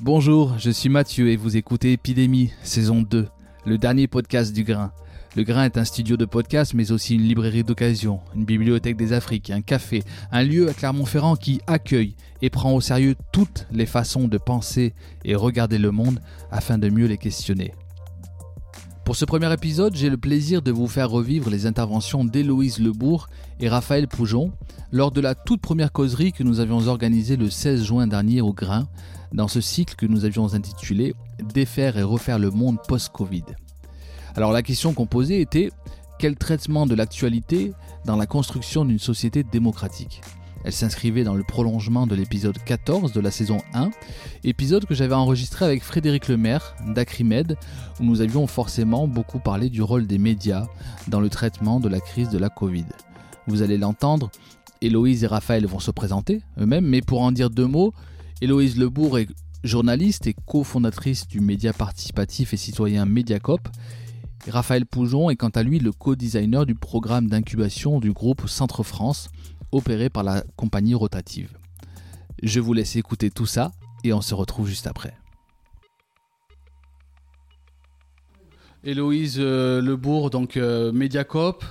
[0.00, 3.26] Bonjour, je suis Mathieu et vous écoutez Épidémie, saison 2,
[3.66, 4.92] le dernier podcast du Grain.
[5.34, 9.12] Le Grain est un studio de podcast, mais aussi une librairie d'occasion, une bibliothèque des
[9.12, 13.86] Afriques, un café, un lieu à Clermont-Ferrand qui accueille et prend au sérieux toutes les
[13.86, 14.94] façons de penser
[15.24, 16.20] et regarder le monde
[16.52, 17.74] afin de mieux les questionner.
[19.04, 23.28] Pour ce premier épisode, j'ai le plaisir de vous faire revivre les interventions d'Héloïse Lebourg
[23.58, 24.52] et Raphaël Poujon
[24.92, 28.52] lors de la toute première causerie que nous avions organisée le 16 juin dernier au
[28.52, 28.86] Grain,
[29.32, 31.14] dans ce cycle que nous avions intitulé
[31.54, 33.44] Défaire et refaire le monde post-Covid.
[34.34, 35.70] Alors la question qu'on posait était
[36.18, 37.72] quel traitement de l'actualité
[38.04, 40.20] dans la construction d'une société démocratique?
[40.64, 43.90] Elle s'inscrivait dans le prolongement de l'épisode 14 de la saison 1,
[44.42, 47.56] épisode que j'avais enregistré avec Frédéric Lemaire d'Acrimed,
[48.00, 50.66] où nous avions forcément beaucoup parlé du rôle des médias
[51.06, 52.86] dans le traitement de la crise de la Covid.
[53.46, 54.30] Vous allez l'entendre,
[54.80, 57.94] Héloïse et Raphaël vont se présenter eux-mêmes, mais pour en dire deux mots,
[58.40, 59.26] Héloïse Lebourg est
[59.64, 63.68] journaliste et cofondatrice du média participatif et citoyen Mediacop.
[64.46, 69.28] Raphaël Poujon est quant à lui le co-designer du programme d'incubation du groupe Centre France,
[69.72, 71.58] opéré par la compagnie rotative.
[72.40, 73.72] Je vous laisse écouter tout ça
[74.04, 75.16] et on se retrouve juste après.
[78.84, 81.64] Héloïse euh, Lebourg, donc euh, Mediacop,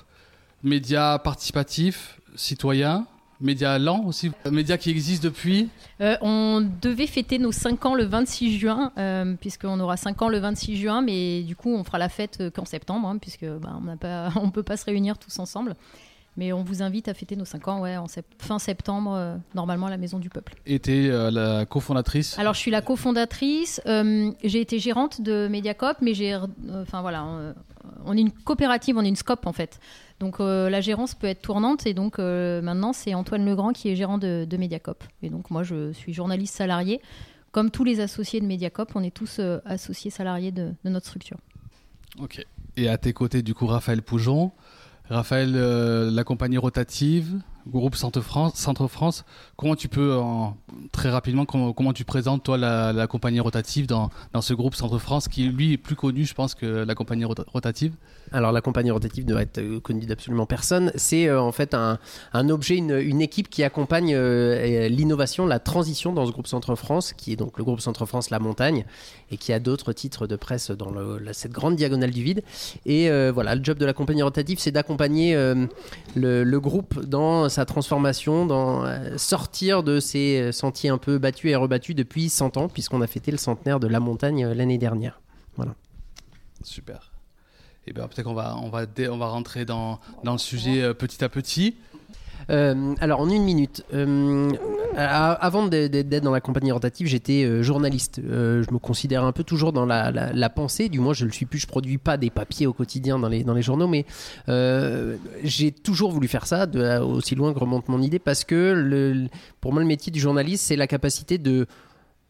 [0.63, 3.07] média participatif, citoyen,
[3.41, 5.69] média lent aussi, média qui existe depuis
[6.01, 8.91] euh, On devait fêter nos 5 ans le 26 juin,
[9.39, 12.65] puisqu'on aura 5 ans le 26 juin, mais du coup on fera la fête qu'en
[12.65, 13.79] septembre, hein, puisque bah,
[14.35, 15.75] on ne peut pas se réunir tous ensemble.
[16.37, 18.05] Mais on vous invite à fêter nos 5 ans ouais, en
[18.37, 20.53] fin septembre, euh, normalement à la Maison du Peuple.
[20.67, 22.37] Et tu es euh, la cofondatrice?
[22.37, 23.81] Alors je suis la cofondatrice.
[23.87, 26.37] Euh, j'ai été gérante de Mediacop, mais j'ai.
[26.71, 27.25] Enfin voilà,
[28.05, 29.79] on est une coopérative, on est une SCOP en fait.
[30.19, 34.19] Donc la gérance peut être tournante et donc maintenant c'est Antoine Legrand qui est gérant
[34.19, 35.03] de, de, Mediacop.
[35.23, 37.01] Et donc moi je suis journaliste salarié.
[37.51, 41.37] Comme tous les associés de Mediacop, on est tous associés salariés de, de, notre structure.
[42.19, 42.45] Ok.
[42.75, 44.51] Et à tes côtés du coup Raphaël Poujon,
[45.09, 47.39] Raphaël, euh, la compagnie rotative,
[47.71, 49.25] groupe Centre France, Centre France
[49.57, 50.19] comment tu peux,
[50.91, 55.27] très rapidement, comment, tu présentes toi la, compagnie rotative dans, dans, ce groupe Centre France
[55.27, 57.93] qui lui est plus connu, je pense, que la compagnie rotative?
[58.31, 60.91] Alors la compagnie rotative ne doit être euh, connue d'absolument personne.
[60.95, 61.97] C'est euh, en fait un,
[62.33, 67.31] un objet, une, équipe qui accompagne l'innovation, la transition dans ce groupe Centre France, qui
[67.31, 68.85] est donc le groupe Centre France La Montagne,
[69.31, 70.91] et qui a d'autres titres de presse dans
[71.31, 72.43] cette grande diagonale du vide.
[72.85, 75.33] Et voilà, le job de la compagnie rotative, c'est d'accompagner
[76.15, 81.49] le, le, groupe dans sa transformation, dans euh, sortir de ces sentiers un peu battus
[81.49, 84.77] et rebattus depuis 100 ans, puisqu'on a fêté le centenaire de la montagne euh, l'année
[84.77, 85.19] dernière.
[85.55, 85.73] Voilà.
[86.63, 87.11] Super.
[87.87, 90.93] Et eh bien peut-être qu'on va, on va, on va rentrer dans, le sujet euh,
[90.93, 91.77] petit à petit.
[92.49, 94.51] Euh, alors en une minute, euh,
[94.95, 98.21] avant d'être dans la compagnie rotative, j'étais euh, journaliste.
[98.23, 101.59] je me considère un peu toujours dans la, pensée, du moins je le suis plus.
[101.59, 104.05] Je produis pas des papiers au quotidien dans les, journaux, mais
[105.43, 106.67] j'ai toujours voulu faire ça,
[107.01, 109.27] aussi loin que remonte mon idée, parce que
[109.61, 111.67] pour moi le métier du journaliste, c'est la capacité de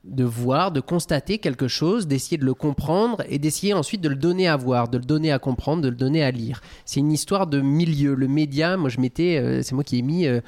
[0.07, 4.15] de voir, de constater quelque chose, d'essayer de le comprendre et d'essayer ensuite de le
[4.15, 6.61] donner à voir, de le donner à comprendre, de le donner à lire.
[6.85, 8.15] C'est une histoire de milieu.
[8.15, 10.41] Le média, moi je m'étais, euh, c'est moi qui ai mis, euh,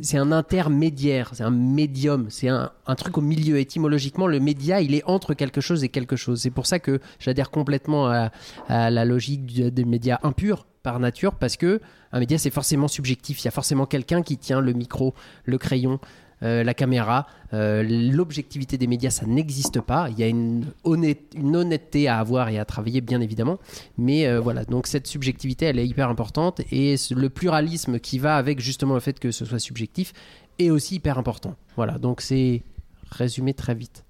[0.00, 3.58] c'est un intermédiaire, c'est un médium, c'est un, truc au milieu.
[3.58, 6.40] Étymologiquement, le média, il est entre quelque chose et quelque chose.
[6.40, 8.30] C'est pour ça que j'adhère complètement à,
[8.68, 11.80] la logique des médias impurs par nature, parce que
[12.12, 13.42] un média c'est forcément subjectif.
[13.42, 15.98] Il y a forcément quelqu'un qui tient le micro, le crayon,
[16.42, 20.08] euh, la caméra, euh, l'objectivité des médias, ça n'existe pas.
[20.10, 23.58] Il y a une, honnêteté à avoir et à travailler, bien évidemment.
[23.96, 26.60] Mais euh, voilà, donc cette subjectivité, elle est hyper importante.
[26.70, 30.12] Et le pluralisme qui va avec justement le fait que ce soit subjectif
[30.58, 31.54] est aussi hyper important.
[31.76, 32.62] Voilà, donc c'est
[33.10, 34.05] résumé très vite.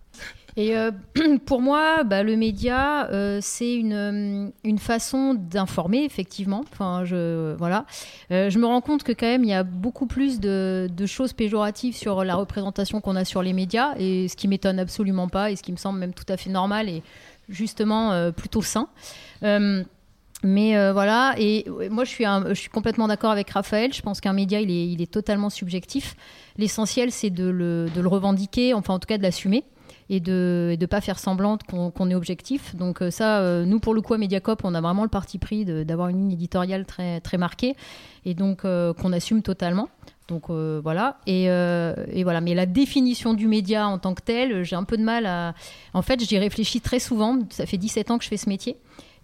[0.56, 0.90] Et euh,
[1.46, 6.64] pour moi, bah, le média, euh, c'est une, euh, une, façon d'informer, effectivement.
[6.72, 7.84] Enfin, je, voilà.
[8.30, 11.94] je me rends compte que quand même, il y a beaucoup plus de, choses péjoratives
[11.94, 15.56] sur la représentation qu'on a sur les médias, et ce qui m'étonne absolument pas, et
[15.56, 17.02] ce qui me semble même tout à fait normal, et
[17.48, 18.88] justement plutôt sain.
[20.42, 22.10] Mais voilà, et moi je
[22.54, 23.92] suis, complètement d'accord avec Raphaël.
[23.92, 26.16] Je pense qu'un média, il est, totalement subjectif.
[26.56, 29.64] L'essentiel, c'est de le, revendiquer, enfin en tout cas de l'assumer
[30.08, 32.76] et de ne pas faire semblant qu'on est objectif.
[32.76, 35.38] Donc euh, ça, euh, nous pour le coup à Mediacop, on a vraiment le parti
[35.38, 37.74] pris d'avoir une ligne éditoriale très, très marquée
[38.24, 39.88] et donc euh, qu'on assume totalement.
[40.28, 41.18] Donc voilà.
[41.26, 42.40] Et voilà.
[42.40, 45.54] Mais la définition du média en tant que tel, j'ai un peu de mal à.
[45.94, 47.38] En fait, j'y réfléchis très souvent.
[47.50, 48.76] Ça fait 17 ans que je fais ce métier.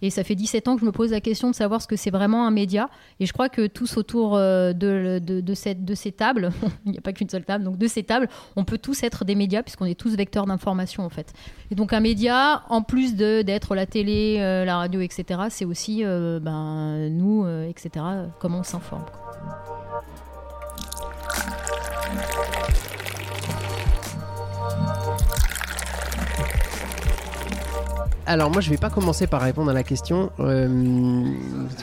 [0.03, 1.95] Et ça fait 17 ans que je me pose la question de savoir ce que
[1.95, 2.89] c'est vraiment un média.
[3.21, 6.51] Et je crois que tous autour euh, de, de, ces tables,
[6.85, 8.27] il n'y a pas qu'une seule table, donc de ces tables,
[8.57, 11.31] on peut tous être des médias puisqu'on est tous vecteurs d'information en fait.
[11.71, 16.01] Et donc un média, en plus d'être la télé, euh, la radio, etc., c'est aussi
[16.03, 18.03] euh, ben, nous, etc.,
[18.41, 19.05] comment on s'informe.
[28.25, 31.25] Alors moi je vais pas commencer par répondre à la question, euh,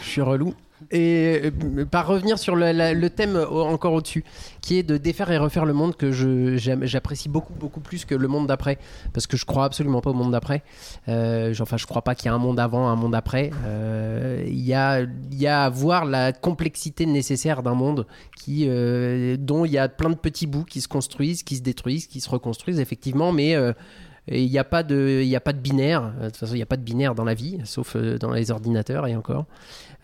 [0.00, 0.54] je suis relou,
[0.90, 4.25] et euh, par revenir sur le, thème encore au-dessus,
[4.62, 8.28] qui est de défaire et refaire le monde que j'apprécie beaucoup beaucoup plus que le
[8.28, 8.78] monde d'après,
[9.12, 10.62] parce que je crois absolument pas au monde d'après.
[11.08, 13.50] Euh, enfin je crois pas qu'il y a un monde avant, un monde après.
[13.66, 15.02] Euh, Il y, a,
[15.32, 18.06] y a à voir la complexité nécessaire d'un monde
[18.37, 18.66] qui,
[19.38, 22.20] dont il y a plein de petits bouts qui se construisent, qui se détruisent, qui
[22.20, 23.56] se reconstruisent effectivement, mais
[24.28, 26.12] il n'y a, pas de- a pas de binaire.
[26.20, 28.32] De toute façon, il n'y a pas de binaire dans la vie, sauf euh, dans
[28.32, 29.46] les ordinateurs et encore.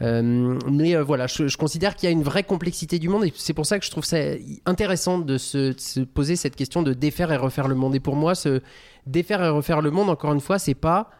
[0.02, 3.32] Euh, mais euh, voilà, je, considère qu'il y a une vraie complexité du monde et
[3.34, 4.18] c'est pour ça que je trouve ça
[4.66, 7.94] intéressant de se, poser cette question de défaire et refaire le monde.
[7.94, 8.60] Et pour moi, ce
[9.06, 11.10] défaire et refaire le monde, encore une fois, c'est pas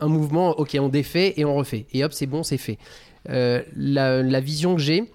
[0.00, 1.86] un mouvement, ok, on défait et on refait.
[1.92, 2.78] Et hop, c'est bon, c'est fait.
[3.26, 5.10] La vision que j'ai,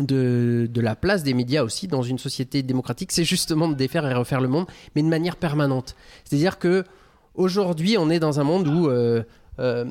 [0.00, 4.14] de, la place des médias aussi dans une société démocratique, c'est justement de défaire et
[4.14, 5.96] refaire le monde, mais de manière permanente.
[6.24, 6.84] C'est-à-dire que
[7.34, 9.22] aujourd'hui, on est dans un monde où euh,
[9.58, 9.86] euh,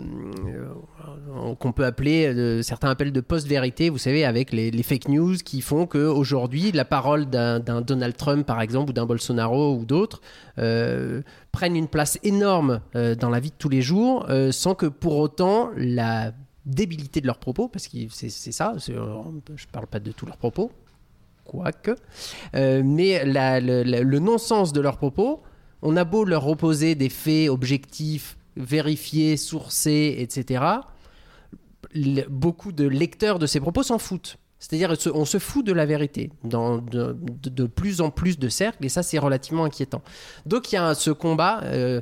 [1.59, 5.61] qu'on peut appeler, euh, certains appellent de post-vérité, vous savez, avec les, fake news qui
[5.61, 10.21] font qu'aujourd'hui, la parole d'un Donald Trump, par exemple, ou d'un Bolsonaro ou d'autres,
[11.51, 15.71] prennent une place énorme dans la vie de tous les jours, sans que pour autant
[15.75, 16.31] la
[16.65, 19.23] débilité de leurs propos, parce que c'est ça, euh,
[19.55, 20.71] je parle pas de tous leurs propos,
[21.43, 21.95] quoique,
[22.55, 25.43] euh, mais le, non-sens de leurs propos,
[25.81, 30.63] on a beau leur opposer des faits objectifs, vérifiés, sourcés, etc.,
[32.29, 34.37] beaucoup de lecteurs de ces propos s'en foutent.
[34.59, 38.89] C'est-à-dire, on se fout de la vérité dans de, plus en plus de cercles, et
[38.89, 40.01] ça, c'est relativement inquiétant.
[40.45, 42.01] Donc, il y a ce combat euh,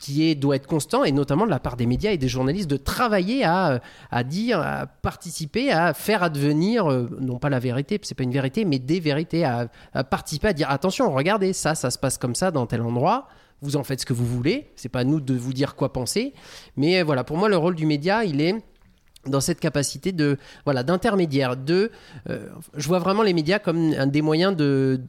[0.00, 2.76] qui doit être constant, et notamment de la part des médias et des journalistes, de
[2.76, 3.80] travailler à,
[4.10, 8.32] à dire, à participer, à faire advenir, euh, non pas la vérité, c'est pas une
[8.32, 9.68] vérité, mais des vérités, à,
[10.10, 13.28] participer, à dire attention, regardez, ça, ça se passe comme ça dans tel endroit.
[13.60, 14.72] Vous en faites ce que vous voulez.
[14.74, 16.34] C'est pas à nous de vous dire quoi penser.
[16.76, 18.56] Mais euh, voilà, pour moi, le rôle du média, il est
[19.26, 21.90] dans cette capacité de voilà d'intermédiaire de
[22.28, 25.00] euh, je vois vraiment les médias comme un des moyens de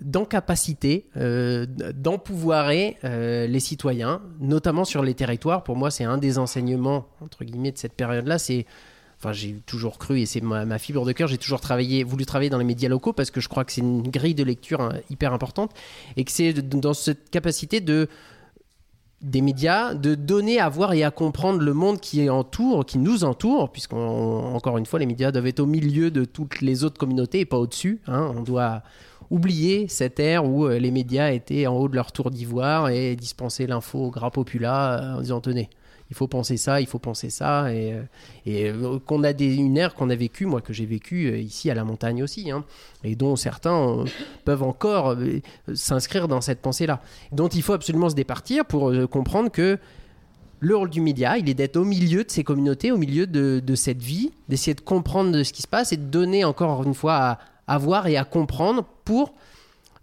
[0.00, 5.64] d'encapacité euh, d'empouvoirer euh, les citoyens notamment sur les territoires.
[5.64, 8.66] Pour moi c'est un des enseignements entre guillemets de cette période là c'est
[9.22, 12.26] Enfin, j'ai toujours cru, et c'est ma, ma fibre de cœur, j'ai toujours travaillé, voulu
[12.26, 14.80] travailler dans les médias locaux parce que je crois que c'est une grille de lecture
[14.80, 15.70] hein, hyper importante
[16.16, 18.08] et que c'est dans cette capacité de
[19.22, 23.22] des médias, de donner à voir et à comprendre le monde qui entoure, qui nous
[23.24, 26.98] entoure, puisqu'on encore une fois les médias doivent être au milieu de toutes les autres
[26.98, 28.00] communautés et pas au-dessus.
[28.08, 28.32] hein.
[28.36, 28.82] On doit
[29.30, 33.16] oublier cette ère où euh, les médias étaient en haut de leur tour d'ivoire et
[33.16, 35.70] dispensaient l'info au gras populace euh, en disant tenez,
[36.12, 38.02] il faut penser ça, il faut penser ça, et, euh,
[38.46, 41.70] euh, qu'on a des, une ère qu'on a vécue, moi que j'ai vécue euh, ici
[41.70, 42.66] à la montagne aussi, hein,
[43.02, 44.04] et dont certains
[44.44, 45.16] peuvent encore
[45.74, 47.00] s'inscrire dans cette pensée-là,
[47.32, 49.78] dont il faut absolument se départir pour comprendre que
[50.60, 53.74] le rôle du média, il est d'être au milieu de ces communautés, au milieu de,
[53.74, 56.94] cette vie, d'essayer de comprendre de ce qui se passe et de donner encore une
[56.94, 59.32] fois à voir et à comprendre pour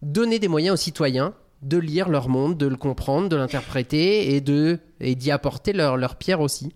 [0.02, 4.42] donner des moyens aux citoyens de lire leur monde, de le comprendre, de l'interpréter et
[4.42, 6.74] de et d'y apporter leur, leur pierre aussi.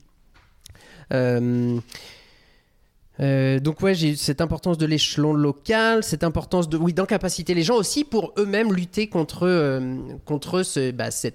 [1.14, 1.80] Euh,
[3.20, 7.62] euh, donc ouais, j'ai cette importance de l'échelon local, cette importance de oui d'encapaciter les
[7.62, 11.30] gens aussi pour eux-mêmes lutter contre euh, contre ce bah, ce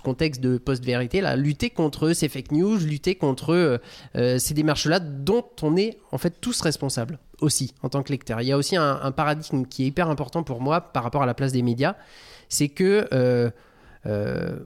[0.00, 3.78] contexte de post-vérité là, lutter contre ces fake news, lutter contre
[4.14, 8.40] ces démarches-là dont on est en fait tous responsables aussi en tant que lecteur.
[8.40, 11.26] Il y a aussi un paradigme qui est hyper important pour moi par rapport à
[11.26, 11.94] la place des médias,
[12.48, 13.50] c'est que euh,
[14.06, 14.58] euh,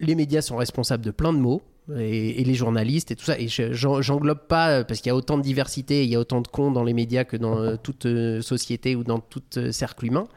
[0.00, 1.62] les médias sont responsables de plein de mots.
[1.98, 3.36] Et, les journalistes et tout ça.
[3.36, 6.14] Et je- j'en- j'englobe pas, euh, parce qu'il y a autant de diversité, il y
[6.14, 8.06] a autant de cons dans les médias que dans toute
[8.42, 10.28] société ou dans tout cercle humain.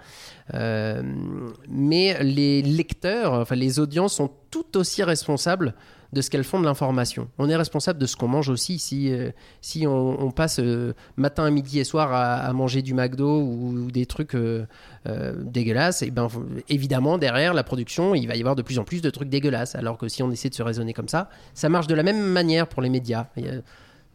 [1.70, 5.74] Mais les lecteurs, enfin les audiences sont tout aussi responsables
[6.14, 7.28] de ce qu'elles font de l'information.
[7.38, 8.80] On est responsable de ce qu'on mange aussi.
[8.80, 13.92] Si, euh, si on, passe euh, matin, midi et soir à, manger du McDo ou,
[13.92, 14.66] des trucs euh,
[15.06, 16.28] dégueulasses, et ben,
[16.70, 19.76] évidemment, derrière la production, il va y avoir de plus en plus de trucs dégueulasses.
[19.76, 22.22] Alors que si on essaie de se raisonner comme ça, ça marche de la même
[22.22, 23.28] manière pour les médias.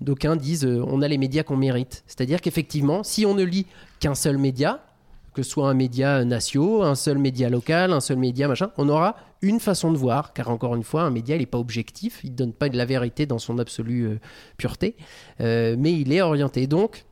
[0.00, 2.04] D'aucuns disent on a les médias qu'on mérite.
[2.06, 3.66] C'est-à-dire qu'effectivement, si on ne lit
[3.98, 4.80] qu'un seul média,
[5.38, 9.14] que soit un média national, un seul média local, un seul média machin, on aura
[9.40, 12.36] une façon de voir, car encore une fois, un média, n'est pas objectif, il ne
[12.36, 14.20] donne pas de la vérité dans son absolue euh,
[14.56, 14.96] pureté,
[15.40, 16.66] euh, mais il est orienté.
[16.66, 17.04] Donc,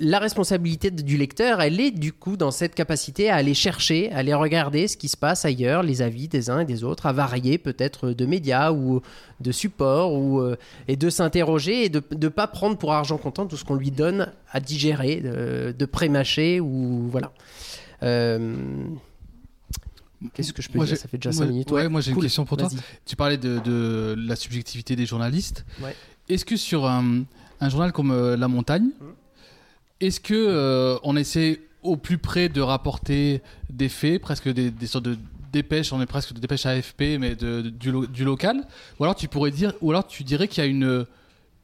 [0.00, 4.18] la responsabilité du lecteur, elle est du coup dans cette capacité à aller chercher, à
[4.18, 7.12] aller regarder ce qui se passe ailleurs, les avis des uns et des autres, à
[7.12, 9.00] varier peut-être de médias ou
[9.40, 13.46] de supports, ou, euh, et de s'interroger et de ne pas prendre pour argent comptant
[13.46, 17.32] tout ce qu'on lui donne à digérer, de, de pré-mâcher ou voilà.
[18.04, 18.84] Euh,
[20.34, 20.96] Qu'est-ce que je peux Moi, dire?
[20.96, 21.70] Ça fait déjà moi- 5 minutes.
[21.70, 22.68] ouais, moi, j'ai une question pour toi.
[23.06, 25.64] Tu parlais de, de la subjectivité des journalistes.
[25.82, 25.94] Ouais.
[26.28, 27.22] Est-ce que sur un,
[27.60, 29.04] un journal comme euh, La Montagne, Mmh.
[30.00, 33.40] Est-ce que euh, on essaie au plus près de rapporter
[33.70, 35.16] des faits, presque des, sortes de
[35.52, 38.64] dépêches, on est presque de dépêches AFP, mais du, lo- du local?
[38.98, 41.06] Ou alors tu pourrais dire, ou alors tu dirais qu'il y a une,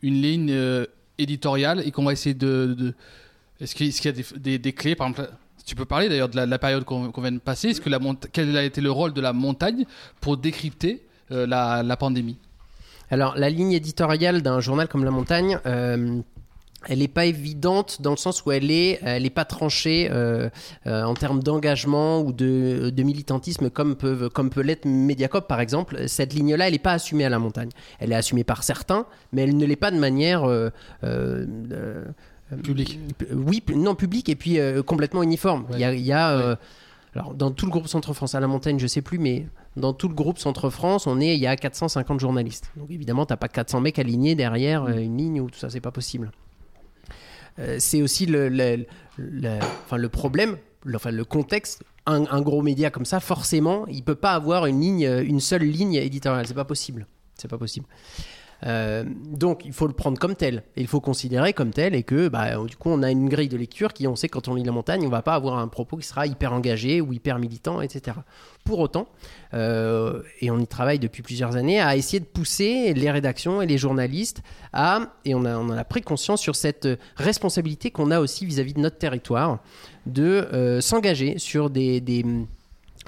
[0.02, 0.86] une ligne euh,
[1.18, 2.74] éditoriale et qu'on va essayer de.
[2.78, 2.94] de-
[3.60, 5.30] est-ce qu'il y a des, des- clés, par exemple
[5.66, 7.68] tu peux parler d'ailleurs de la, période qu'on vient de passer.
[7.68, 7.88] Est-ce que
[8.32, 9.86] quel a été le rôle de la montagne
[10.20, 12.36] pour décrypter euh, la, la pandémie?
[13.10, 15.58] Alors, la ligne éditoriale d'un journal comme La Montagne,
[16.88, 20.48] elle n'est pas évidente dans le sens où elle est, elle n'est pas tranchée euh,
[20.86, 24.30] euh, en termes d'engagement ou de, de militantisme comme, peut
[24.62, 26.08] l'être Mediacop par exemple.
[26.08, 27.70] Cette ligne-là, elle n'est pas assumée à La Montagne.
[27.98, 30.44] Elle est assumée par certains, mais elle ne l'est pas de manière...
[30.44, 30.70] euh,
[31.04, 32.04] euh, euh,
[32.62, 33.00] Public.
[33.18, 35.66] Pu- Oui, non, public et puis complètement uniforme.
[35.72, 39.00] Il y a, y alors, dans tout le groupe Centre-France, à la montagne, je sais
[39.00, 42.70] plus, mais dans tout le groupe Centre-France, on est, il y a 450 journalistes.
[42.76, 45.80] Donc évidemment, t'as pas 400 mecs alignés derrière euh, une ligne ou tout ça, c'est
[45.80, 46.32] pas possible.
[47.58, 48.86] Euh, c'est aussi le,
[49.84, 51.82] enfin, le problème, le, enfin, le contexte.
[52.06, 55.62] Un, un gros média comme ça, forcément, il peut pas avoir une ligne, une seule
[55.62, 56.46] ligne éditoriale.
[56.46, 57.06] C'est pas possible.
[57.34, 57.86] C'est pas possible.
[58.64, 60.62] Euh, donc il faut le prendre comme tel.
[60.76, 63.56] Il faut considérer comme tel et que bah, du coup on a une grille de
[63.56, 65.96] lecture qui on sait quand on lit la montagne on va pas avoir un propos
[65.96, 68.18] qui sera hyper engagé ou hyper militant etc
[68.64, 69.08] pour autant
[69.52, 73.66] euh, et on y travaille depuis plusieurs années à essayer de pousser les rédactions et
[73.66, 74.42] les journalistes
[74.72, 78.80] à et on, en a pris conscience sur cette responsabilité qu'on a aussi vis-à-vis de
[78.80, 79.58] notre territoire
[80.06, 82.00] de euh, s'engager sur des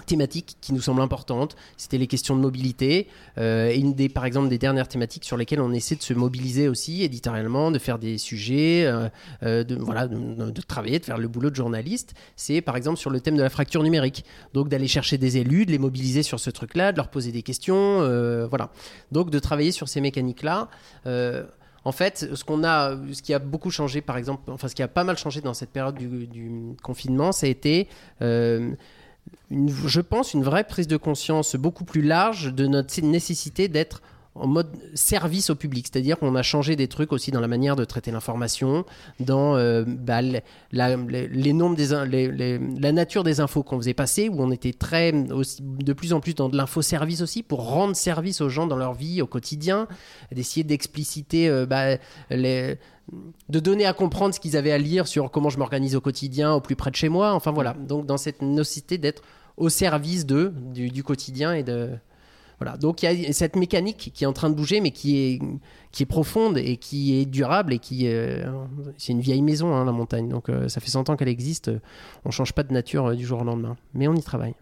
[0.04, 1.56] thématiques qui nous semblent importantes.
[1.76, 3.08] C'était les questions de mobilité.
[3.38, 6.68] Euh, une des, par exemple, des dernières thématiques sur lesquelles on essaie de se mobiliser
[6.68, 9.08] aussi éditorialement, de faire des sujets, euh,
[9.42, 12.14] euh, de, voilà, de, travailler, de faire le boulot de journaliste.
[12.36, 14.24] C'est par exemple sur le thème de la fracture numérique.
[14.52, 17.42] Donc d'aller chercher des élus, de les mobiliser sur ce truc-là, de leur poser des
[17.42, 18.00] questions.
[18.48, 18.70] voilà.
[19.12, 20.68] Donc de travailler sur ces mécaniques-là.
[21.84, 24.82] En fait, ce qu'on a, ce qui a beaucoup changé, par exemple, enfin, ce qui
[24.82, 27.88] a pas mal changé dans cette période du, confinement, ça a été
[29.50, 34.02] je pense, une vraie prise de conscience beaucoup plus large de notre nécessité d'être
[34.38, 35.86] en mode service au public.
[35.90, 38.84] C'est-à-dire qu'on a changé des trucs aussi dans la manière de traiter l'information,
[39.20, 44.40] dans euh, bah, la, les, nombres des, la nature des infos qu'on faisait passer, où
[44.40, 48.48] on était très, de plus en plus dans de l'infoservice aussi, pour rendre service aux
[48.48, 49.88] gens dans leur vie au quotidien,
[50.32, 51.96] d'essayer d'expliciter euh, bah,
[52.30, 56.54] de donner à comprendre ce qu'ils avaient à lire sur comment je m'organise au quotidien,
[56.54, 57.32] au plus près de chez moi.
[57.34, 57.74] Enfin voilà.
[57.74, 59.22] Donc dans cette nécessité d'être
[59.56, 61.90] au service de, du quotidien et de.
[62.58, 62.76] Voilà.
[62.76, 65.38] Donc il y a cette mécanique qui est en train de bouger, mais qui est,
[65.92, 68.06] qui est profonde et qui est durable et qui.
[68.06, 68.50] euh,
[68.96, 70.28] c'est une vieille maison, hein, la montagne.
[70.28, 71.70] Donc euh, ça fait 100 ans qu'elle existe.
[72.24, 73.76] On change pas de nature euh, du jour au lendemain.
[73.92, 74.54] Mais on y travaille.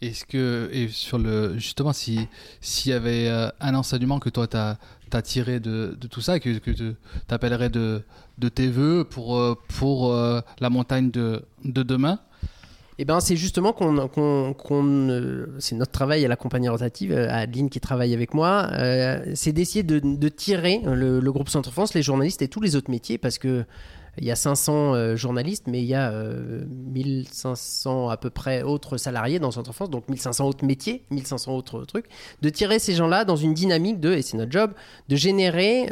[0.00, 2.28] Est-ce que, et sur le, justement, si-
[2.60, 3.28] s'il y avait
[3.60, 4.78] un enseignement que toi, tu as,
[5.22, 6.94] tiré de, tout ça, que, que tu
[7.28, 8.02] appellerais de,
[8.38, 9.40] de tes voeux pour,
[9.78, 12.20] pour la montagne de, de demain
[12.98, 13.96] Eh ben, c'est justement qu'on,
[15.10, 18.68] euh, c'est notre travail à la compagnie rotative, euh, à Adeline qui travaille avec moi,
[18.72, 22.90] euh, c'est d'essayer de, tirer le, groupe Centre France, les journalistes et tous les autres
[22.90, 23.64] métiers, parce que
[24.18, 28.62] il y a 500 euh, journalistes, mais il y a euh, 1500 à peu près
[28.62, 32.06] autres salariés dans Centre France, donc 1500 autres métiers, 1500 autres trucs,
[32.42, 34.72] de tirer ces gens-là dans une dynamique de, et c'est notre job,
[35.08, 35.88] de générer,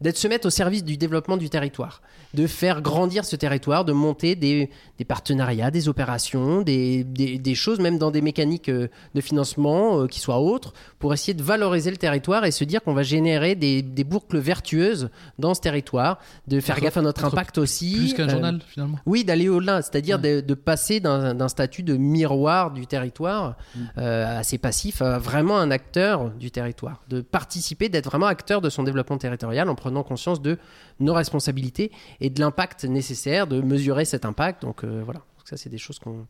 [0.00, 2.00] d'être se mettre au service du développement du territoire,
[2.36, 7.54] de faire grandir ce territoire, de monter des, des partenariats, des opérations, des, des, des
[7.54, 11.42] choses, même dans des mécaniques euh, de financement euh, qui soient autres, pour essayer de
[11.42, 16.18] valoriser le territoire et se dire qu'on va générer des, boucles vertueuses dans ce territoire,
[16.46, 17.94] de faire gaffe à notre impact aussi.
[17.96, 20.36] Plus qu'un euh, journal, finalement oui, d'aller au-delà, c'est-à-dire Ouais.
[20.36, 23.80] de, de passer d'un statut de miroir du territoire Mm.
[23.98, 28.70] euh, assez passif à vraiment un acteur du territoire, de participer, d'être vraiment acteur de
[28.70, 30.58] son développement territorial en prenant conscience de
[31.00, 31.90] nos responsabilités
[32.20, 34.62] et de l'impact nécessaire, de mesurer cet impact.
[34.62, 36.26] Donc euh, voilà, Donc ça c'est des choses qu'on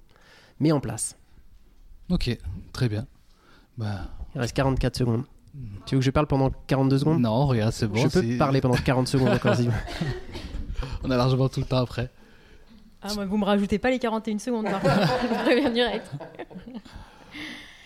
[0.60, 1.16] met en place.
[2.10, 2.36] Ok,
[2.72, 3.06] très bien.
[3.76, 5.24] Bah, Il reste 44 secondes.
[5.86, 7.20] Tu veux que je parle pendant 42 secondes?
[7.20, 7.96] Non, regarde, c'est bon.
[7.96, 9.56] Je peux parler pendant 40 secondes encore.
[11.02, 12.10] On a largement tout le temps après.
[13.00, 15.08] Ah, moi, vous me rajoutez pas les 41 secondes, par contre.
[15.46, 16.06] Je direct.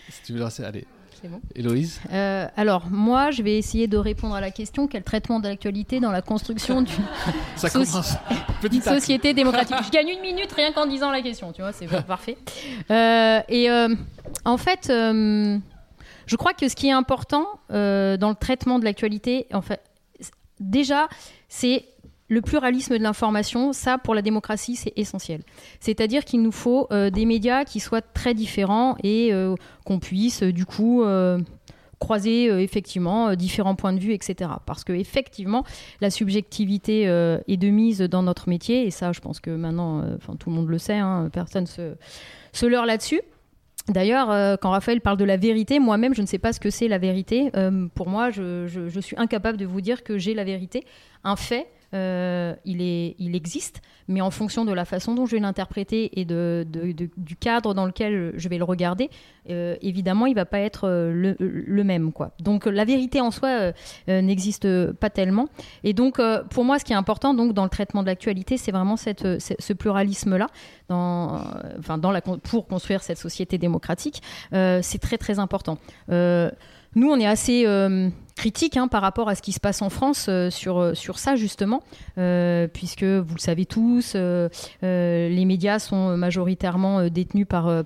[0.09, 0.85] Si tu veux lancer, allez.
[1.23, 1.39] Bon.
[1.55, 5.47] Héloïse Euh, alors, moi, je vais essayer de répondre à la question quel traitement de
[5.47, 7.03] l'actualité dans la construction d'une
[7.57, 11.87] Soci- société démocratique Je gagne une minute rien qu'en disant la question, tu vois, c'est
[12.05, 12.37] parfait.
[12.89, 13.93] Euh, et euh,
[14.45, 19.61] en fait, je crois que ce qui est important dans le traitement de l'actualité, en
[19.61, 19.81] fait,
[20.59, 21.07] déjà,
[21.49, 21.85] c'est
[22.31, 25.41] le pluralisme de l'information, ça pour la démocratie c'est essentiel.
[25.81, 30.41] C'est-à-dire qu'il nous faut euh, des médias qui soient très différents et euh, qu'on puisse
[30.41, 31.03] euh, du coup
[31.99, 34.49] croiser effectivement différents points de vue, etc.
[34.65, 35.63] Parce que effectivement
[35.99, 40.35] la subjectivité est de mise dans notre métier et ça je pense que maintenant, enfin
[40.35, 41.93] tout le monde le sait, hein, personne se,
[42.53, 43.21] se leurre là-dessus.
[43.87, 46.87] D'ailleurs, quand Raphaël parle de la vérité, moi-même, je ne sais pas ce que c'est
[46.87, 47.51] la vérité.
[47.93, 50.83] Pour moi, je suis incapable de vous dire que j'ai la vérité.
[51.23, 56.19] Un fait, euh, il, existe, mais en fonction de la façon dont je vais l'interpréter
[56.19, 59.09] et du cadre dans lequel je vais le regarder,
[59.49, 62.11] euh, évidemment, il va pas être euh, le, même.
[62.39, 63.73] Donc, la vérité en soi
[64.07, 65.47] n'existe pas tellement.
[65.83, 68.95] Et donc, pour moi, ce qui est important dans le traitement de l'actualité, c'est vraiment
[68.95, 70.47] ce pluralisme-là
[72.43, 74.21] pour construire cette société démocratique.
[74.51, 75.77] C'est très, très important.
[76.95, 79.89] Nous, on est assez euh, critique hein, par rapport à ce qui se passe en
[79.89, 81.81] France euh, sur, euh, sur ça, justement,
[82.73, 87.83] puisque vous le savez tous, les médias sont majoritairement détenus par,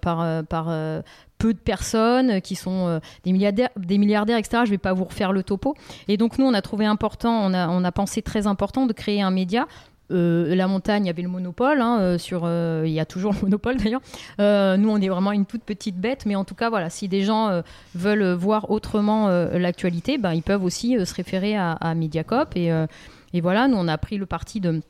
[1.38, 4.48] peu de personnes qui sont des milliardaires, des etc.
[4.52, 5.76] Je ne vais pas vous refaire le topo.
[6.08, 8.94] Et donc, nous, on a trouvé important, on a, on a pensé très important de
[8.94, 9.68] créer un média
[10.12, 13.40] euh, la montagne avait le monopole hein, euh, sur euh, il y a toujours le
[13.44, 14.02] monopole d'ailleurs
[14.38, 17.24] nous on est vraiment une toute petite bête mais en tout cas voilà si des
[17.24, 17.64] gens
[17.96, 22.72] veulent voir autrement l'actualité ben, ils peuvent aussi se référer à, à Mediacop et,
[23.42, 24.82] voilà nous on a pris le parti de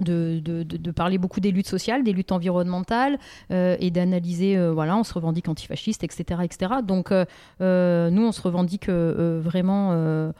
[0.00, 3.18] de, parler beaucoup des luttes sociales, des luttes environnementales
[3.48, 6.40] et d'analyser, voilà, on se revendique antifasciste, etc.
[6.44, 6.74] etc.
[6.84, 7.16] Donc nous,
[7.60, 10.32] on se revendique vraiment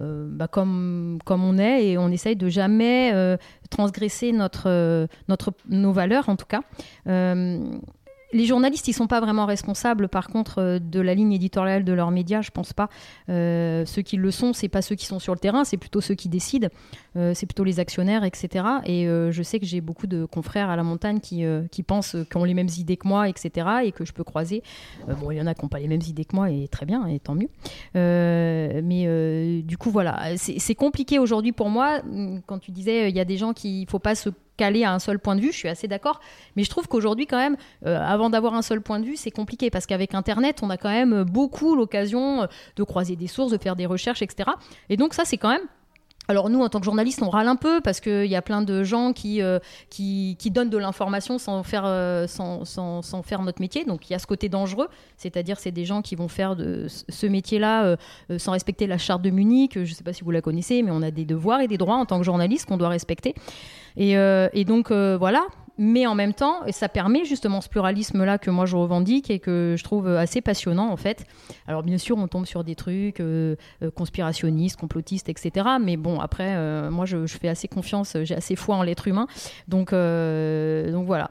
[0.00, 3.36] euh, bah, comme, comme on est et on essaye de jamais euh,
[3.70, 6.62] transgresser notre, euh, notre, nos valeurs, en tout cas.
[8.32, 11.92] Les journalistes, ils sont pas vraiment responsables, par contre, euh, de la ligne éditoriale de
[11.92, 12.88] leurs médias, je pense pas.
[13.28, 16.00] Euh, ceux qui le sont, c'est pas ceux qui sont sur le terrain, c'est plutôt
[16.00, 16.68] ceux qui décident.
[17.16, 18.64] Euh, c'est plutôt les actionnaires, etc.
[18.86, 21.44] Et euh, je sais que j'ai beaucoup de confrères à la montagne qui,
[21.82, 23.66] pensent, qui ont les mêmes idées que moi, etc.
[23.84, 24.62] Et que je peux croiser.
[25.20, 26.86] Bon, il y en a qui n'ont pas les mêmes idées que moi, et très
[26.86, 27.48] bien, et tant mieux.
[27.94, 32.00] Mais du coup, voilà, c'est compliqué aujourd'hui pour moi.
[32.46, 34.30] Quand tu disais, il y a des gens qui, il faut pas se
[34.62, 36.20] caler à un seul point de vue, je suis assez d'accord.
[36.54, 39.32] Mais je trouve qu'aujourd'hui, quand même, euh, avant d'avoir un seul point de vue, c'est
[39.32, 42.46] compliqué parce qu'avec Internet, on a quand même beaucoup l'occasion euh,
[42.76, 44.50] de croiser des sources, de faire des recherches, etc.
[44.88, 45.66] Et donc ça, c'est quand même
[46.28, 48.62] alors nous, en tant que journalistes, on râle un peu parce qu'il y a plein
[48.62, 49.58] de gens qui, euh,
[49.90, 53.84] qui, donnent de l'information sans faire, euh, sans, sans, faire notre métier.
[53.84, 57.26] Donc il y a ce côté dangereux, c'est-à-dire c'est des gens qui vont faire ce-
[57.26, 57.96] métier-là euh,
[58.38, 59.72] sans respecter la charte de Munich.
[59.74, 61.78] Je ne sais pas si vous la connaissez, mais on a des devoirs et des
[61.78, 63.34] droits en tant que journaliste qu'on doit respecter.
[63.96, 64.14] Et,
[64.64, 65.44] donc voilà.
[65.78, 69.74] Mais en même temps, ça permet justement ce pluralisme-là que moi je revendique et que
[69.76, 71.24] je trouve assez passionnant en fait.
[71.66, 75.66] Alors bien sûr, on tombe sur des trucs euh, euh, conspirationnistes, complotistes, etc.
[75.80, 79.26] Mais bon, après, euh, moi je, fais assez confiance, j'ai assez foi en l'être humain.
[79.68, 81.30] Donc, donc voilà.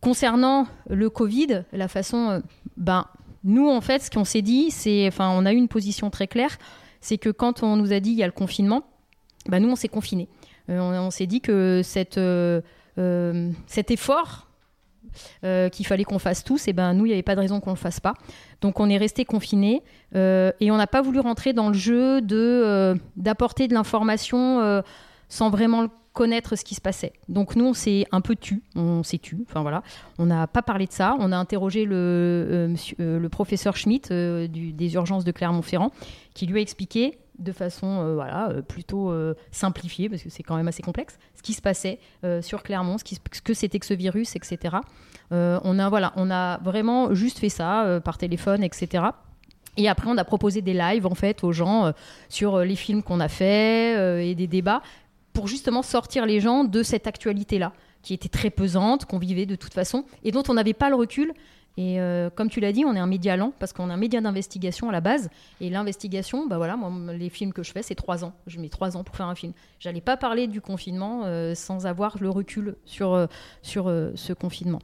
[0.00, 2.42] Concernant le Covid, la façon,
[2.76, 3.06] ben,
[3.44, 6.26] nous en fait, ce qu'on s'est dit, c'est, enfin, on a eu une position très
[6.26, 6.58] claire,
[7.00, 8.84] c'est que quand on nous a dit il y a le confinement,
[9.46, 10.28] ben, nous on s'est confinés.
[10.68, 12.18] On, on s'est dit que cette,
[13.00, 14.46] euh, cet effort
[15.42, 17.58] euh, qu'il fallait qu'on fasse tous, et ben nous, il n'y avait pas de raison
[17.58, 18.14] qu'on ne le fasse pas.
[18.60, 19.82] Donc on est resté confinés
[20.14, 24.82] euh, et on n'a pas voulu rentrer dans le jeu de d'apporter de l'information
[25.28, 27.12] sans vraiment connaître ce qui se passait.
[27.28, 29.44] Donc nous, on s'est un peu tu, on s'est tu.
[29.48, 29.82] Enfin voilà,
[30.18, 31.16] on n'a pas parlé de ça.
[31.18, 35.90] On a interrogé le, monsieur- le professeur Schmitt des urgences de Clermont-Ferrand,
[36.34, 40.42] qui lui a expliqué de façon euh, voilà euh, plutôt euh, simplifiée parce que c'est
[40.42, 41.98] quand même assez complexe ce qui se passait
[42.42, 44.76] sur Clermont ce, que c'était que ce virus etc
[45.30, 49.04] on a voilà on a vraiment juste fait ça par téléphone etc
[49.76, 51.92] et après on a proposé des lives en fait aux gens
[52.28, 54.82] sur les films qu'on a fait euh, et des débats
[55.32, 57.72] pour justement sortir les gens de cette actualité là
[58.02, 60.96] qui était très pesante qu'on vivait de toute façon et dont on n'avait pas le
[60.96, 61.32] recul
[61.76, 63.96] et euh, comme tu l'as dit, on est un média lent parce qu'on est un
[63.96, 65.30] média d'investigation à la base.
[65.60, 68.32] Et l'investigation, bah voilà, moi, les films que je fais, c'est trois ans.
[68.46, 69.52] Je mets trois ans pour faire un film.
[69.78, 73.26] J'allais pas parler du confinement euh, sans avoir le recul sur, euh,
[73.62, 74.80] sur ce confinement.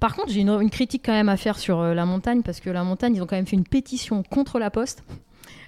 [0.00, 2.84] Par contre, j'ai une, critique quand même à faire sur la montagne parce que la
[2.84, 5.04] montagne, ils ont quand même fait une pétition contre la poste.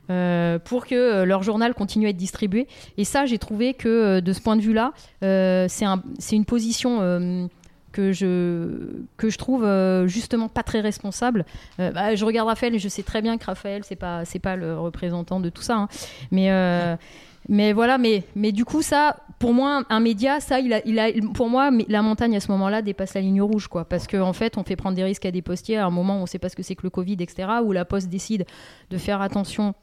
[0.08, 2.66] pour que leur journal continue à être distribué.
[2.96, 7.48] Et ça, j'ai trouvé que de ce point de vue-là, c'est un, une position
[7.92, 11.44] que je, que je trouve euh, justement pas très responsable.
[11.80, 14.38] Euh, bah, je regarde Raphaël et je sais très bien que Raphaël, c'est pas, c'est
[14.38, 15.76] pas le représentant de tout ça.
[15.76, 15.88] hein.
[16.30, 16.96] Mais, euh,
[17.48, 20.98] mais voilà, mais, mais du coup, ça, pour moi, un média, ça, il a, il
[20.98, 23.84] a, pour moi, la montagne à ce moment-là dépasse la ligne rouge, quoi.
[23.86, 26.18] Parce qu'en en fait, on fait prendre des risques à des postiers à un moment
[26.18, 28.44] où on sait pas ce que c'est que le Covid, etc., où la Poste décide
[28.90, 29.74] de faire attention.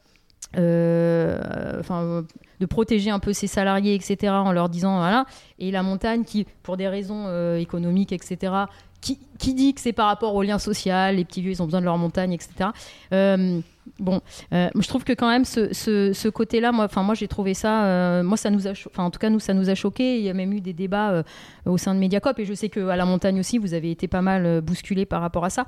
[0.57, 2.21] Euh,
[2.59, 5.25] de protéger un peu ses salariés, etc., en leur disant voilà.
[5.59, 8.53] Et la montagne, qui, pour des raisons euh, économiques, etc.,
[9.37, 11.79] qui, dit que c'est par rapport au lien social, les petits vieux, ils ont besoin
[11.79, 12.69] de leur montagne, etc.
[13.13, 13.59] Euh,
[13.99, 14.21] bon,
[14.53, 18.37] euh, je trouve que quand même ce, côté-là, moi, moi j'ai trouvé ça, euh, moi
[18.37, 20.17] ça nous a, enfin en tout cas nous ça nous a choqué.
[20.17, 21.23] Il y a même eu des débats
[21.65, 24.07] au sein de Mediacop et je sais que à la montagne aussi vous avez été
[24.07, 25.65] pas mal bousculé par rapport à ça.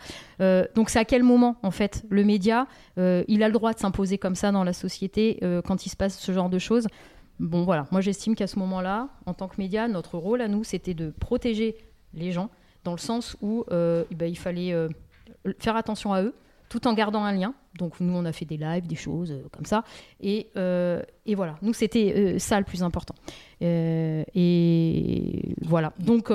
[0.76, 4.18] Donc c'est à quel moment en fait le média, il a le droit de s'imposer
[4.18, 6.88] comme ça dans la société quand il se passe ce genre de choses?
[7.40, 10.64] Bon voilà, moi j'estime qu'à ce moment-là, en tant que média, notre rôle à nous
[10.64, 11.76] c'était de protéger
[12.16, 12.50] les gens
[12.88, 14.88] dans le sens où euh, eh ben, il fallait euh,
[15.60, 16.34] faire attention à eux
[16.70, 17.54] tout en gardant un lien.
[17.78, 19.84] Donc nous, on a fait des lives, des choses euh, comme ça.
[20.22, 20.48] Et,
[21.30, 23.16] et voilà, nous, c'était ça le plus important.
[23.62, 25.92] Et voilà.
[26.00, 26.32] Donc...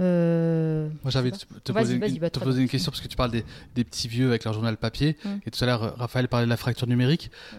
[0.00, 3.16] euh, Moi, j'avais te, te poser, une, bah, te poser une question parce que tu
[3.16, 3.44] parles des,
[3.76, 5.16] des petits vieux avec leur journal papier.
[5.24, 5.28] Mm.
[5.46, 7.30] Et tout à l'heure, Raphaël parlait de la fracture numérique.
[7.30, 7.56] Mm.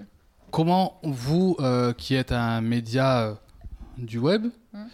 [0.51, 3.34] Comment vous, euh, qui êtes un média euh,
[3.97, 4.88] du web, Mm.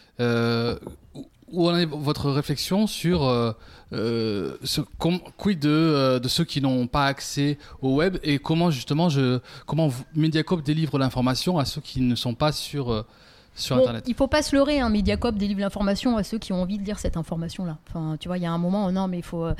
[1.52, 3.52] Où- en est votre réflexion sur, euh,
[3.94, 4.56] euh,
[4.98, 9.10] com- quid de, euh, de ceux qui n'ont pas accès au web et comment justement
[9.10, 13.06] je, comment Mediacorp délivre l'information à ceux qui ne sont pas sur,
[13.54, 16.54] sur Bon, Internet il faut pas se leurrer, un Mediacop délivre l'information à ceux qui
[16.54, 17.78] ont envie de lire cette information-là.
[17.90, 19.54] Enfin, tu vois, il y a un moment, non, mais il faut euh,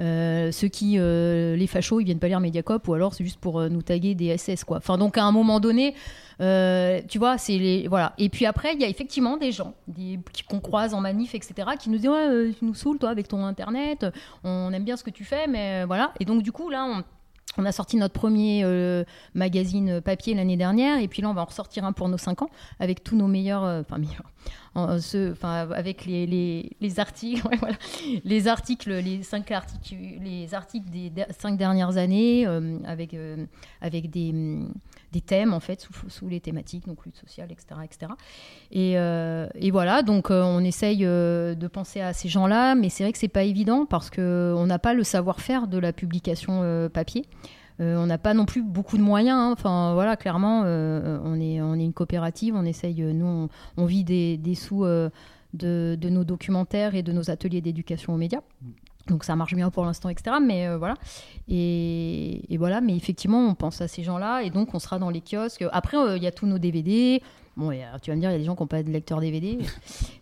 [0.00, 3.40] euh, ceux qui euh, les fachos, ils viennent pas lire Mediacop ou alors c'est juste
[3.40, 4.76] pour euh, nous taguer des SS, quoi.
[4.76, 5.94] Enfin, donc à un moment donné,
[7.08, 8.12] tu vois, c'est les voilà.
[8.18, 11.34] Et puis après, il y a effectivement des gens des, qui- qu'on croise en manif,
[11.34, 14.06] etc., qui nous disent ouais, tu nous saoules toi avec ton internet,
[14.44, 16.12] on aime bien ce que tu fais, mais voilà.
[16.20, 17.02] Et donc du coup là, on
[17.58, 21.42] on a sorti notre premier euh, magazine papier l'année dernière, et puis là, on va
[21.42, 23.64] en ressortir un pour nos 5 ans, avec tous nos meilleurs.
[23.64, 24.22] euh, Enfin, meilleurs.
[24.74, 27.48] Enfin, avec les, les, les articles,
[28.24, 33.46] les articles, les cinq articles, les articles des cinq dernières années, euh, avec, euh,
[33.80, 34.72] avec des, hum,
[35.12, 37.80] des thèmes, en fait, sous, les thématiques, donc lutte sociale, etc.
[37.84, 38.12] etc.
[38.70, 42.88] Et, euh, et voilà, donc euh, on essaye euh, de penser à ces gens-là, mais
[42.90, 46.60] c'est vrai que c'est pas évident parce qu'on n'a pas le savoir-faire de la publication
[46.62, 47.24] euh, papier.
[47.80, 49.38] Euh, on n'a pas non plus beaucoup de moyens.
[49.38, 49.52] hein.
[49.52, 52.54] Enfin, voilà, clairement, euh, on, est, on est une coopérative.
[52.56, 55.10] On essaye, euh, nous, on, vit des, des sous euh,
[55.54, 58.40] de, de nos documentaires et de nos ateliers d'éducation aux médias.
[59.08, 60.36] Donc ça marche bien pour l'instant, etc.
[60.44, 60.94] Mais euh, voilà.
[61.48, 64.42] Et, voilà, mais effectivement, on pense à ces gens-là.
[64.42, 65.64] Et donc, on sera dans les kiosques.
[65.72, 67.22] Après, euh, il y a tous nos DVD.
[67.58, 68.82] Bon, et, alors, tu vas me dire, il y a des gens qui n'ont pas
[68.82, 69.58] de lecteur DVD.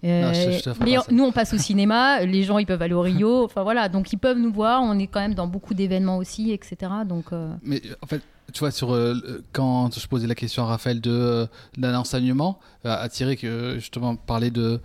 [0.04, 2.20] Euh, Non, je te- je mais nous, on passe au cinéma.
[2.24, 3.44] Les gens, ils peuvent aller au Rio.
[3.44, 3.88] Enfin, voilà.
[3.88, 4.82] Donc, ils peuvent nous voir.
[4.82, 6.76] On est quand même dans beaucoup d'événements aussi, etc.
[7.08, 8.22] Donc, euh, Mais en fait,
[8.52, 12.94] tu vois, sur, euh, quand je posais la question à Raphaël de, d'un enseignement, euh,
[12.96, 14.80] à Thierry, que justement parler de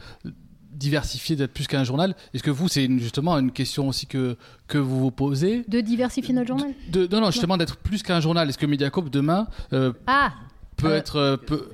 [0.74, 4.36] diversifier, d'être plus qu'un journal, est-ce que vous, c'est justement une question aussi que,
[4.68, 5.64] que vous vous posez?
[5.68, 6.72] De diversifier notre journal?
[6.90, 8.50] de, Non, non, justement d'être plus qu'un journal.
[8.50, 10.32] Est-ce que Mediacorp demain euh, Ah
[10.78, 11.16] peut Euh, être.
[11.18, 11.70] euh, peut...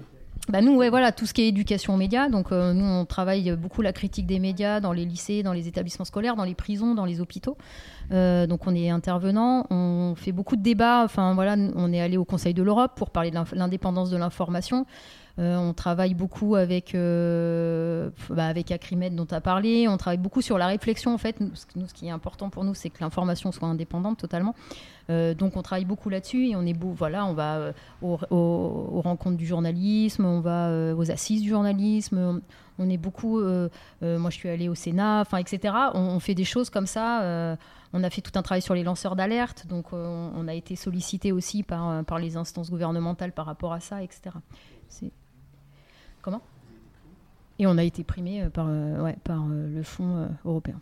[0.49, 2.29] Bah nous, voilà, tout ce qui est éducation aux médias.
[2.29, 5.67] Donc, euh, nous, on travaille beaucoup la critique des médias dans les lycées, dans les
[5.67, 7.57] établissements scolaires, dans les prisons, dans les hôpitaux.
[8.13, 9.67] Euh, donc, on est intervenant.
[9.69, 11.03] On fait beaucoup de débats.
[11.03, 14.85] Enfin, voilà, on est allé au Conseil de l'Europe pour parler de l'indépendance de l'information.
[15.39, 19.87] Euh, on travaille beaucoup avec, euh, bah, avec Acrimed dont tu as parlé.
[19.87, 21.13] On travaille beaucoup sur la réflexion.
[21.13, 24.55] En fait, nous, ce, qui est important pour nous, c'est que l'information soit indépendante totalement.
[25.09, 26.91] Euh, donc, on travaille beaucoup là-dessus et on est beau.
[26.91, 27.71] Voilà, on va
[28.01, 28.17] aux,
[29.01, 32.41] rencontres du journalisme, on va aux assises du journalisme.
[32.79, 33.39] On, est beaucoup.
[33.39, 35.73] moi, je suis allée au Sénat, enfin, etc.
[35.93, 37.57] On, fait des choses comme ça.
[37.93, 41.31] on a fait tout un travail sur les lanceurs d'alerte, donc on, a été sollicité
[41.31, 44.31] aussi par, par les instances gouvernementales par rapport à ça, etc.
[44.89, 45.11] C'est-
[46.27, 46.41] Comment
[47.57, 50.81] Et on a été primé euh, par, euh, ouais, par euh, le fonds européen.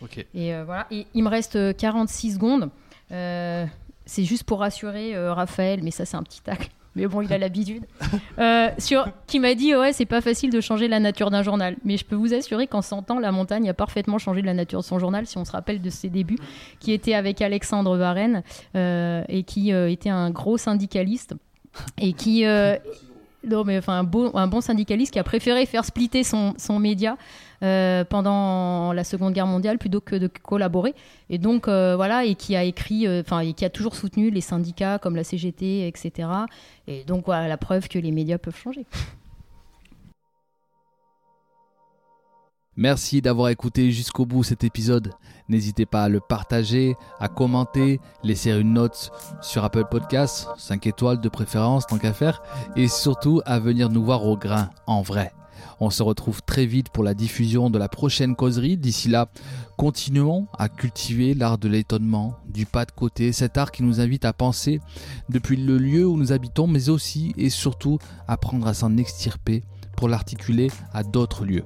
[0.00, 0.24] Ok.
[0.32, 0.86] Et euh, voilà.
[0.90, 2.70] Et il me reste euh, 46 secondes.
[3.12, 3.66] Euh,
[4.06, 6.70] c'est juste pour rassurer euh, Raphaël, mais ça c'est un petit tacle.
[6.96, 7.84] Mais bon, il a l'habitude.
[8.78, 11.76] Sur qui m'a dit ouais, c'est pas facile de changer la nature d'un journal.
[11.84, 14.80] Mais je peux vous assurer qu'en 100 ans, la montagne a parfaitement changé la nature
[14.80, 15.26] de son journal.
[15.26, 16.38] Si on se rappelle de ses débuts,
[16.78, 18.42] qui était avec Alexandre Varenne
[18.74, 21.34] et qui était un gros syndicaliste
[21.98, 22.44] et qui
[23.48, 27.16] non, mais enfin, un, bon syndicaliste qui a préféré faire splitter son, son média
[27.62, 30.94] euh, pendant la Seconde Guerre mondiale plutôt que de collaborer.
[31.30, 34.30] Et donc, euh, voilà, et qui a écrit, euh, enfin, et qui a toujours soutenu
[34.30, 36.28] les syndicats comme la CGT, etc.
[36.86, 38.84] Et donc, voilà, la preuve que les médias peuvent changer.
[42.80, 45.12] Merci d'avoir écouté jusqu'au bout cet épisode.
[45.50, 49.12] N'hésitez pas à le partager, à commenter, laisser une note
[49.42, 52.40] sur Apple Podcasts, 5 étoiles de préférence tant qu'à faire,
[52.76, 55.30] et surtout à venir nous voir au grain, en vrai.
[55.78, 58.78] On se retrouve très vite pour la diffusion de la prochaine causerie.
[58.78, 59.28] D'ici là,
[59.76, 64.24] continuons à cultiver l'art de l'étonnement, du pas de côté, cet art qui nous invite
[64.24, 64.80] à penser
[65.28, 69.64] depuis le lieu où nous habitons, mais aussi et surtout apprendre à s'en extirper
[69.98, 71.64] pour l'articuler à d'autres lieux.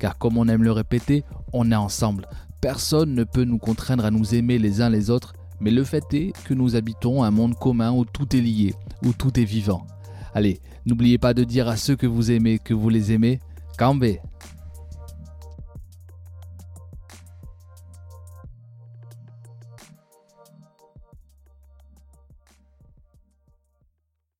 [0.00, 2.26] Car comme on aime le répéter, on est ensemble.
[2.60, 6.12] Personne ne peut nous contraindre à nous aimer les uns les autres, mais le fait
[6.14, 9.86] est que nous habitons un monde commun où tout est lié, où tout est vivant.
[10.34, 13.40] Allez, n'oubliez pas de dire à ceux que vous aimez que vous les aimez.
[13.78, 14.20] Cambé